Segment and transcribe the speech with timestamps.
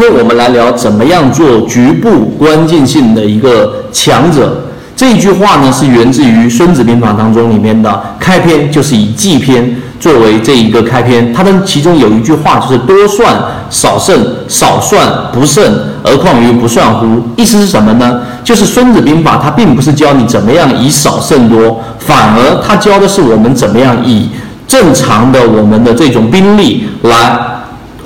[0.00, 4.62] 今天我们来聊怎么样做局部关键性的一个强者。
[4.94, 11.34] 这一句话呢，是源自于《孙子兵法》当中里面的开篇，就是以计篇作为这一个开篇。
[11.34, 13.36] 它的其中有一句话就是“多算
[13.70, 14.16] 少胜，
[14.46, 15.64] 少算不胜，
[16.04, 18.20] 而况于不算乎？”意思是什么呢？
[18.44, 24.28] 就是《孙子兵法》它并不是教你怎么样以少胜多，反而它教的是我们怎么样以
[24.68, 27.57] 正常的我们的这种兵力来。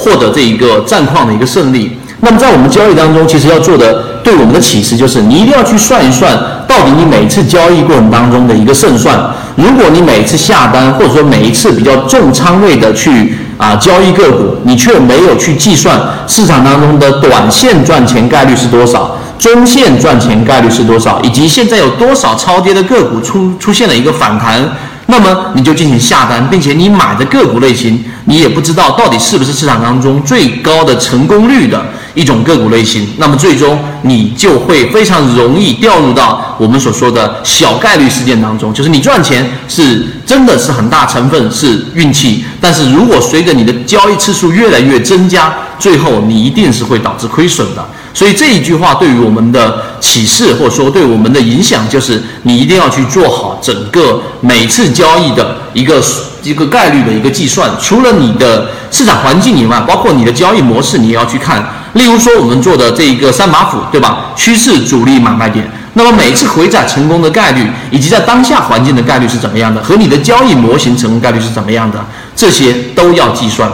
[0.00, 1.98] 获得这一个战况的一个胜利。
[2.22, 6.36] 那么在我们交易当中，其实要做的对我们的启示就是，你一定要去算一算，
[6.66, 9.18] 到底你每次交易过程当中的一个胜算。
[9.56, 24.70] 如果你每次下单，或者说每一次比较重仓位的去啊交易个股，你却没有去计算市场当中的短线赚钱概率是多少，中线赚钱概率是多少，以及现在有多少超跌的个股出出现了一个反弹。
[25.10, 31.84] 那么你就进行下单，并且你买的个股类型，你也不知道到底是不是市场当中最高的成功率的
[32.14, 33.06] 一种个股类型。
[33.18, 47.84] 那么最终你就会非常容易掉入到我们所说的小概率事件当中，就是你赚钱是真的是很大成分是运气，但是如果随着你的交易次数越来越增加，最后你一定是会导致亏损的。
[48.12, 56.02] 所以这一句话对于我们的启示，或者说对我们的影响，就是你一定要去做好整个每次交易的一个
[56.42, 57.70] 一个概率的一个计算。
[57.80, 61.64] 除了你的市场环境以外，包括你的交易模式，你也要去看。
[61.94, 64.26] 例如说我们做的这一个三把斧，对吧？
[64.36, 65.68] 趋势、主力、买卖点。
[65.94, 71.98] 那么每次回踩成功的概率，以及在当下环境的概率是怎么样的，和你的交易模型成功概率是怎么样的，
[72.36, 73.68] 这些都要计算。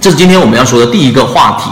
[0.00, 1.70] 这是今天我们要说的第一个话题。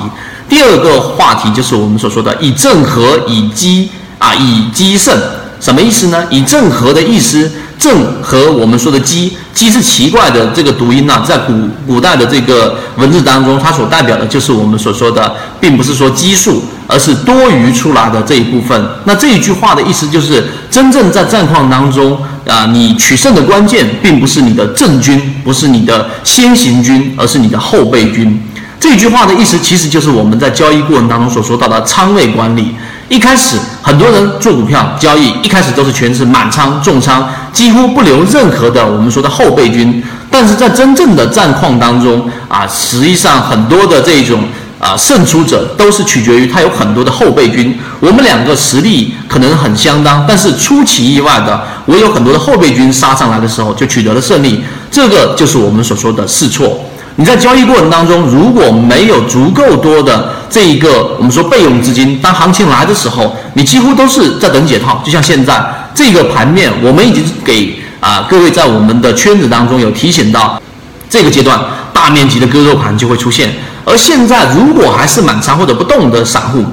[0.48, 5.16] 第二个话题就是我们所说的以正合以奇啊，以奇胜，
[5.60, 6.26] 什么意思呢？
[6.30, 7.48] 以正合的意思，
[7.80, 11.52] 正和我们说的奇，奇是奇怪的这个读音呢，在古
[11.86, 18.86] 古代的这个文字当中，它所代表的就是我们所说的，并不是说奇数，而是多余出来的这一部分。
[19.04, 28.38] 那这一句话的意思就是，真正在战况当中啊，你取胜的关键，并不是你的正军，不是你的先行军，而是你的后备军。
[28.80, 32.74] 这句话的意思其实就是我们在交易过程当中所说到的仓位管理。
[33.10, 40.02] 一开始很多人做股票交易，一开始都是全是满仓重仓，几乎不留任何的我们说的后备军。
[40.30, 44.44] 但是在真正的战况当中啊，实际上很多的这种
[44.80, 47.78] 啊胜出者都是取决于他有很多的后备军。
[48.00, 54.64] 我们两个实力可能很相当，但是出其意外的，我有很多的后备军杀上来的时候就取得了胜利。
[54.90, 56.84] 这个就是我们所说的试错。
[57.16, 65.02] 你在交易过程当中，如果没有足够多的这一个我们说备用资金，当行情来的时候，你几乎都是在等解套。
[65.04, 65.62] 就像现在
[65.94, 70.62] 这个盘面，我们已经给啊各位在我们的圈子当中有提醒到，
[71.10, 71.60] 这个阶段
[71.92, 73.52] 大面积的割肉盘就会出现。
[73.84, 76.64] 而现在如果还是满仓或者不动的散户，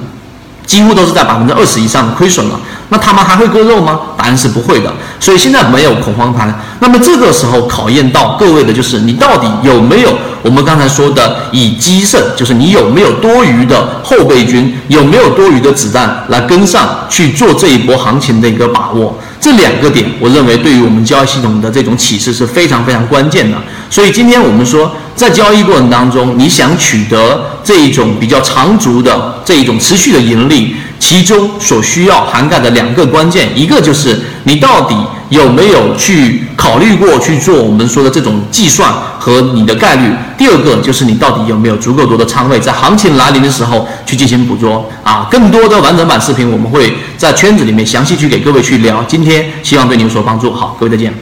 [0.65, 2.59] 几乎都是在百分之二十以上的亏损了。
[2.89, 3.99] 那他们还会割肉吗？
[4.17, 4.91] 答案是不会的。
[5.19, 6.53] 所以现在没有恐慌盘。
[6.79, 19.17] 那么这个时候考验到各位的就是你到底有没有我们刚才说的以机胜，就是你有没有多余的后备军，有没有多余的子弹来跟上去做这一波行情的一个把握。
[19.39, 23.57] 这两个点，我认为对于我们交易系统的这种启示是非常非常关键的。
[23.89, 30.75] 所以今天我们说，在交易过程当中，你想取得这一种比较长足的这一种持续的盈利。
[30.99, 34.95] 其中所需要涵盖的两个关键，一个就是你到底
[35.29, 45.27] 有没有去考虑过去做我们说的这种计算和你的概率；第二个就是你到底有没有足够多的仓位，在行情来临的时候去进行捕捉啊。
[45.29, 49.03] 更多的完整版视频，我们会在圈子里面详细去给各位去聊。
[49.03, 50.53] 今天希望对你有所帮助。
[50.53, 51.13] 好，各位再见。